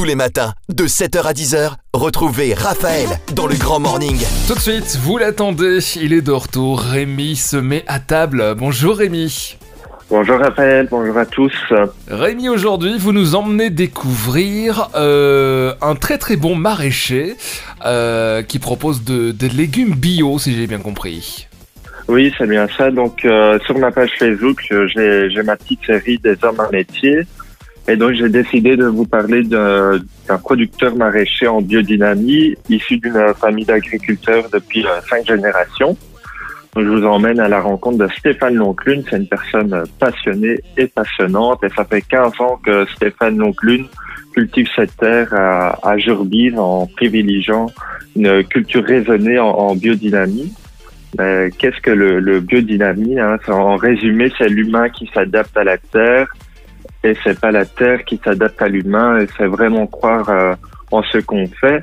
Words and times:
Tous 0.00 0.06
les 0.06 0.14
matins, 0.14 0.54
de 0.70 0.84
7h 0.84 1.26
à 1.26 1.34
10h, 1.34 1.72
retrouvez 1.92 2.54
Raphaël 2.54 3.06
dans 3.36 3.46
le 3.46 3.54
Grand 3.54 3.80
Morning. 3.80 4.16
Tout 4.48 4.54
de 4.54 4.58
suite, 4.58 4.96
vous 5.02 5.18
l'attendez, 5.18 5.80
il 5.96 6.14
est 6.14 6.22
de 6.22 6.32
retour. 6.32 6.80
Rémi 6.80 7.36
se 7.36 7.58
met 7.58 7.84
à 7.86 7.98
table. 8.00 8.54
Bonjour 8.56 8.96
Rémi. 8.96 9.58
Bonjour 10.08 10.38
Raphaël, 10.38 10.88
bonjour 10.90 11.18
à 11.18 11.26
tous. 11.26 11.52
Rémi, 12.08 12.48
aujourd'hui, 12.48 12.96
vous 12.96 13.12
nous 13.12 13.34
emmenez 13.34 13.68
découvrir 13.68 14.88
euh, 14.94 15.74
un 15.82 15.94
très 15.96 16.16
très 16.16 16.36
bon 16.36 16.54
maraîcher 16.54 17.36
euh, 17.84 18.42
qui 18.42 18.58
propose 18.58 19.04
de, 19.04 19.32
des 19.32 19.50
légumes 19.50 19.94
bio, 19.94 20.38
si 20.38 20.54
j'ai 20.56 20.66
bien 20.66 20.78
compris. 20.78 21.46
Oui, 22.08 22.32
c'est 22.38 22.48
bien 22.48 22.68
ça. 22.74 22.90
Donc, 22.90 23.26
euh, 23.26 23.58
sur 23.66 23.78
ma 23.78 23.90
page 23.90 24.12
Facebook, 24.18 24.64
j'ai 24.66 25.28
j'ai 25.28 25.42
ma 25.42 25.56
petite 25.56 25.84
série 25.84 26.16
des 26.16 26.36
hommes 26.42 26.58
à 26.58 26.70
métier. 26.70 27.26
Et 27.90 27.96
donc, 27.96 28.12
j'ai 28.12 28.28
décidé 28.28 28.76
de 28.76 28.84
vous 28.84 29.04
parler 29.04 29.42
d'un 29.42 30.38
producteur 30.44 30.94
maraîcher 30.94 31.48
en 31.48 31.60
biodynamie, 31.60 32.54
issu 32.68 32.98
d'une 32.98 33.34
famille 33.34 33.64
d'agriculteurs 33.64 34.44
depuis 34.52 34.86
cinq 35.08 35.26
générations. 35.26 35.96
Donc, 36.76 36.84
je 36.84 36.88
vous 36.88 37.04
emmène 37.04 37.40
à 37.40 37.48
la 37.48 37.60
rencontre 37.60 37.98
de 37.98 38.08
Stéphane 38.16 38.54
Lonclune. 38.54 39.02
C'est 39.10 39.16
une 39.16 39.26
personne 39.26 39.82
passionnée 39.98 40.60
et 40.76 40.86
passionnante. 40.86 41.64
Et 41.64 41.68
ça 41.70 41.84
fait 41.84 42.02
15 42.02 42.32
ans 42.38 42.60
que 42.64 42.86
Stéphane 42.94 43.38
Lonclune 43.38 43.86
cultive 44.34 44.68
cette 44.76 44.96
terre 44.96 45.34
à, 45.34 45.70
à 45.82 45.96
en 46.58 46.86
privilégiant 46.86 47.66
une 48.14 48.44
culture 48.44 48.84
raisonnée 48.84 49.40
en, 49.40 49.48
en 49.48 49.74
biodynamie. 49.74 50.52
Qu'est-ce 51.18 51.80
que 51.82 51.90
le, 51.90 52.20
le 52.20 52.38
biodynamie 52.38 53.18
hein? 53.18 53.36
En 53.48 53.74
résumé, 53.74 54.30
c'est 54.38 54.48
l'humain 54.48 54.88
qui 54.90 55.10
s'adapte 55.12 55.56
à 55.56 55.64
la 55.64 55.76
terre 55.76 56.28
et 57.04 57.14
c'est 57.24 57.38
pas 57.40 57.50
la 57.50 57.64
terre 57.64 58.04
qui 58.04 58.20
s'adapte 58.22 58.60
à 58.60 58.68
l'humain 58.68 59.20
et 59.20 59.26
c'est 59.36 59.46
vraiment 59.46 59.86
croire 59.86 60.28
euh, 60.28 60.54
en 60.90 61.02
ce 61.02 61.18
qu'on 61.18 61.46
fait. 61.46 61.82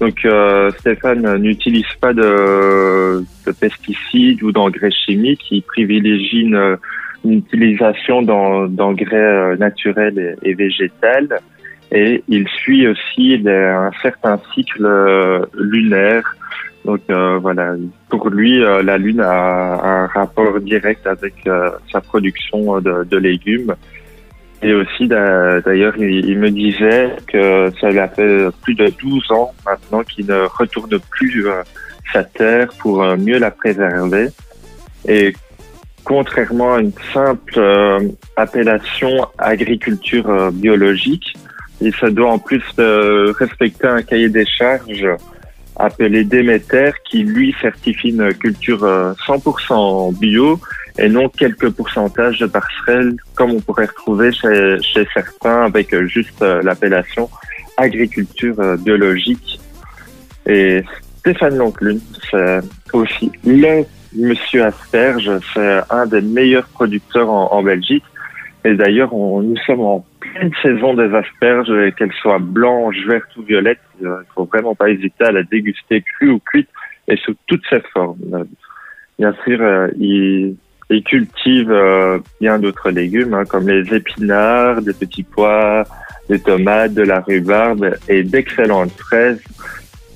Donc 0.00 0.24
euh, 0.24 0.70
Stéphane 0.78 1.36
n'utilise 1.38 1.86
pas 2.00 2.12
de, 2.12 3.22
de 3.46 3.52
pesticides 3.52 4.42
ou 4.42 4.52
d'engrais 4.52 4.90
chimiques, 4.90 5.46
il 5.50 5.62
privilégie 5.62 6.40
une, 6.42 6.76
une 7.24 7.38
utilisation 7.38 8.22
d'en- 8.22 8.66
d'engrais 8.66 9.16
euh, 9.16 9.56
naturels 9.56 10.18
et, 10.42 10.50
et 10.50 10.54
végétals 10.54 11.38
et 11.92 12.22
il 12.28 12.46
suit 12.48 12.86
aussi 12.88 13.38
les- 13.38 13.50
un 13.50 13.90
certain 14.02 14.38
cycle 14.54 14.84
euh, 14.84 15.46
lunaire. 15.54 16.24
Donc 16.84 17.00
euh, 17.10 17.38
voilà, 17.38 17.74
pour 18.10 18.28
lui, 18.28 18.62
euh, 18.62 18.82
la 18.82 18.96
Lune 18.98 19.20
a 19.20 19.80
un 19.82 20.06
rapport 20.06 20.60
direct 20.60 21.06
avec 21.06 21.34
euh, 21.46 21.70
sa 21.90 22.00
production 22.00 22.80
de, 22.80 23.02
de 23.04 23.16
légumes. 23.16 23.74
Et 24.62 24.72
aussi, 24.72 25.06
d'a- 25.06 25.60
d'ailleurs, 25.60 25.96
il, 25.98 26.38
me 26.38 26.50
disait 26.50 27.10
que 27.26 27.70
ça 27.80 27.90
lui 27.90 27.98
a 27.98 28.08
fait 28.08 28.48
plus 28.62 28.74
de 28.74 28.88
12 28.88 29.30
ans 29.30 29.52
maintenant 29.66 30.02
qu'il 30.02 30.26
ne 30.26 30.46
retourne 30.46 30.98
plus 31.10 31.46
euh, 31.46 31.62
sa 32.12 32.24
terre 32.24 32.68
pour 32.78 33.02
euh, 33.02 33.16
mieux 33.16 33.38
la 33.38 33.50
préserver. 33.50 34.28
Et 35.06 35.34
contrairement 36.04 36.74
à 36.74 36.80
une 36.80 36.92
simple 37.12 37.58
euh, 37.58 38.00
appellation 38.36 39.26
agriculture 39.38 40.50
biologique, 40.52 41.36
il 41.80 41.94
se 41.94 42.06
doit 42.06 42.30
en 42.30 42.38
plus 42.38 42.64
de 42.78 43.32
respecter 43.38 43.86
un 43.86 44.02
cahier 44.02 44.30
des 44.30 44.46
charges 44.46 45.06
appelé 45.78 46.24
Déméter 46.24 46.90
qui 47.04 47.22
lui 47.22 47.54
certifie 47.60 48.10
une 48.10 48.32
culture 48.34 48.84
euh, 48.84 49.12
100% 49.26 50.18
bio 50.18 50.58
et 50.98 51.08
non 51.08 51.28
quelques 51.28 51.70
pourcentages 51.70 52.38
de 52.38 52.46
passerelles 52.46 53.16
comme 53.34 53.52
on 53.52 53.60
pourrait 53.60 53.86
retrouver 53.86 54.32
chez, 54.32 54.78
chez 54.82 55.06
certains 55.12 55.64
avec 55.64 55.92
euh, 55.92 56.06
juste 56.06 56.40
euh, 56.42 56.62
l'appellation 56.62 57.28
agriculture 57.76 58.58
euh, 58.58 58.76
biologique. 58.76 59.60
Et 60.46 60.82
Stéphane 61.18 61.56
Lonclune, 61.56 62.00
c'est 62.30 62.60
aussi 62.92 63.30
le 63.44 63.84
monsieur 64.14 64.64
Asperge, 64.64 65.30
c'est 65.52 65.80
un 65.90 66.06
des 66.06 66.20
meilleurs 66.20 66.68
producteurs 66.68 67.28
en, 67.28 67.52
en 67.52 67.62
Belgique. 67.62 68.04
Et 68.66 68.74
d'ailleurs, 68.74 69.14
nous 69.14 69.56
sommes 69.64 69.80
en 69.80 70.04
pleine 70.18 70.50
saison 70.60 70.94
des 70.94 71.14
asperges, 71.14 71.70
qu'elles 71.96 72.12
soient 72.20 72.40
blanches, 72.40 72.96
vertes 73.06 73.36
ou 73.36 73.42
violettes. 73.42 73.78
Il 74.00 74.08
ne 74.08 74.16
faut 74.34 74.44
vraiment 74.44 74.74
pas 74.74 74.90
hésiter 74.90 75.24
à 75.24 75.30
la 75.30 75.44
déguster 75.44 76.02
crue 76.02 76.30
ou 76.30 76.40
cuite 76.40 76.68
et 77.06 77.16
sous 77.16 77.36
toutes 77.46 77.64
ses 77.70 77.80
formes. 77.92 78.18
Euh, 78.34 78.44
Bien 79.18 79.34
sûr, 79.44 79.62
euh, 79.62 79.88
il, 79.98 80.56
il 80.90 81.02
cultive 81.02 81.70
euh, 81.70 82.18
bien 82.40 82.58
d'autres 82.58 82.90
légumes, 82.90 83.32
hein, 83.32 83.44
comme 83.46 83.66
les 83.68 83.94
épinards, 83.94 84.82
des 84.82 84.92
petits 84.92 85.22
pois, 85.22 85.84
des 86.28 86.38
tomates, 86.38 86.92
de 86.92 87.02
la 87.02 87.20
rhubarbe 87.20 87.94
et 88.08 88.22
d'excellentes 88.22 88.92
fraises. 88.98 89.42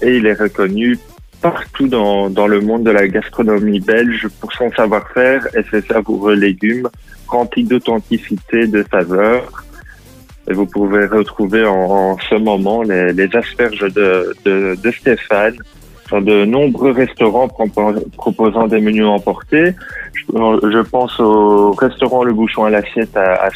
Et 0.00 0.16
il 0.16 0.26
est 0.26 0.40
reconnu 0.40 0.98
partout 1.40 1.88
dans, 1.88 2.30
dans 2.30 2.46
le 2.46 2.60
monde 2.60 2.84
de 2.84 2.90
la 2.90 3.06
gastronomie 3.08 3.80
belge 3.80 4.28
pour 4.40 4.52
son 4.52 4.70
savoir-faire 4.72 5.46
et 5.56 5.62
ses 5.70 5.82
savoureux 5.82 6.34
légumes 6.34 6.88
remplis 7.28 7.64
d'authenticité, 7.64 8.66
de 8.66 8.84
saveur. 8.90 9.64
Et 10.48 10.52
vous 10.52 10.66
pouvez 10.66 11.06
retrouver 11.06 11.64
en, 11.64 11.74
en 11.74 12.18
ce 12.30 12.36
moment 12.36 12.82
les, 12.82 13.12
les 13.12 13.34
asperges 13.34 13.92
de, 13.92 14.34
de, 14.44 14.76
de 14.80 14.90
Stéphane 14.90 15.56
dans 16.10 16.20
de 16.20 16.44
nombreux 16.44 16.92
restaurants 16.92 17.48
propo- 17.48 18.08
proposant 18.12 18.68
des 18.68 18.80
menus 18.80 19.06
emportés. 19.06 19.72
Je, 20.14 20.82
pense 20.82 21.18
au 21.18 21.72
restaurant 21.72 22.22
Le 22.22 22.32
Bouchon 22.32 22.64
à 22.64 22.70
l'assiette 22.70 23.16
à, 23.16 23.44
à 23.44 23.50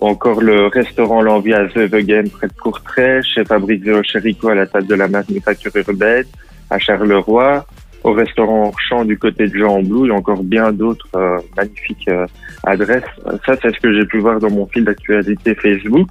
ou 0.00 0.08
encore 0.08 0.40
le 0.42 0.66
restaurant 0.66 1.22
L'Envie 1.22 1.54
à 1.54 1.68
Zevegem 1.68 2.28
près 2.30 2.48
de 2.48 2.52
Courtrai, 2.52 3.22
chez 3.22 3.44
Fabrizio 3.44 4.02
Cherico 4.02 4.48
à 4.48 4.54
la 4.54 4.66
table 4.66 4.86
de 4.86 4.94
la 4.94 5.08
manufacture 5.08 5.72
urbaine, 5.74 6.24
à 6.70 6.78
Charleroi, 6.78 7.64
au 8.04 8.12
restaurant 8.12 8.72
Champ 8.88 9.04
du 9.04 9.18
côté 9.18 9.48
de 9.48 9.56
Jean 9.56 9.82
Blou 9.82 10.06
et 10.06 10.10
encore 10.12 10.42
bien 10.44 10.72
d'autres 10.72 11.08
euh, 11.16 11.38
magnifiques 11.56 12.08
euh, 12.08 12.26
adresses. 12.64 13.02
Ça, 13.44 13.54
c'est 13.60 13.74
ce 13.74 13.80
que 13.80 13.92
j'ai 13.92 14.06
pu 14.06 14.18
voir 14.18 14.38
dans 14.38 14.50
mon 14.50 14.66
fil 14.66 14.84
d'actualité 14.84 15.54
Facebook, 15.56 16.08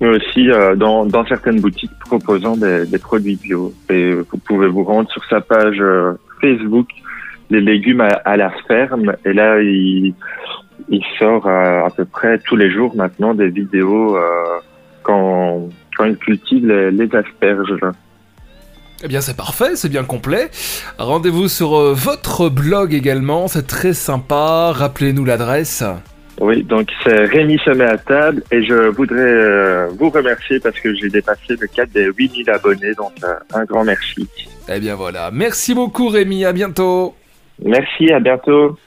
mais 0.00 0.08
aussi 0.08 0.50
euh, 0.50 0.74
dans, 0.74 1.06
dans 1.06 1.24
certaines 1.26 1.60
boutiques 1.60 1.96
proposant 2.00 2.56
des, 2.56 2.84
des 2.86 2.98
produits 2.98 3.36
bio. 3.36 3.72
Et 3.90 4.12
vous 4.14 4.38
pouvez 4.44 4.66
vous 4.66 4.82
rendre 4.82 5.08
sur 5.10 5.24
sa 5.26 5.40
page 5.40 5.78
euh, 5.80 6.14
Facebook, 6.40 6.88
les 7.50 7.60
légumes 7.60 8.00
à, 8.00 8.08
à 8.24 8.36
la 8.36 8.50
ferme, 8.66 9.14
et 9.24 9.32
là, 9.32 9.60
il, 9.60 10.14
il 10.88 11.02
sort 11.18 11.46
euh, 11.46 11.84
à 11.84 11.90
peu 11.90 12.04
près 12.04 12.38
tous 12.38 12.56
les 12.56 12.70
jours 12.70 12.96
maintenant 12.96 13.34
des 13.34 13.50
vidéos 13.50 14.16
euh, 14.16 14.22
quand, 15.04 15.68
quand 15.96 16.06
il 16.06 16.16
cultive 16.16 16.66
les, 16.66 16.90
les 16.90 17.14
asperges. 17.14 17.76
Eh 19.04 19.08
bien, 19.08 19.20
c'est 19.20 19.36
parfait, 19.36 19.76
c'est 19.76 19.90
bien 19.90 20.02
complet. 20.02 20.48
Rendez-vous 20.96 21.46
sur 21.48 21.76
euh, 21.76 21.92
votre 21.92 22.48
blog 22.48 22.94
également, 22.94 23.48
c'est 23.48 23.66
très 23.66 23.92
sympa. 23.92 24.72
Rappelez-nous 24.72 25.26
l'adresse. 25.26 25.84
Oui, 26.40 26.62
donc 26.62 26.88
c'est 27.04 27.26
Rémi 27.26 27.58
se 27.58 27.70
met 27.70 27.84
à 27.84 27.98
table 27.98 28.42
et 28.50 28.64
je 28.64 28.88
voudrais 28.88 29.20
euh, 29.20 29.88
vous 29.98 30.08
remercier 30.08 30.58
parce 30.58 30.80
que 30.80 30.94
j'ai 30.94 31.10
dépassé 31.10 31.54
le 31.60 31.66
cap 31.66 31.90
des 31.90 32.06
8000 32.16 32.48
abonnés, 32.48 32.94
donc 32.94 33.12
euh, 33.22 33.34
un 33.52 33.64
grand 33.64 33.84
merci. 33.84 34.26
Eh 34.70 34.80
bien 34.80 34.94
voilà, 34.94 35.30
merci 35.30 35.74
beaucoup 35.74 36.08
Rémi, 36.08 36.46
à 36.46 36.54
bientôt. 36.54 37.14
Merci, 37.62 38.10
à 38.10 38.20
bientôt. 38.20 38.78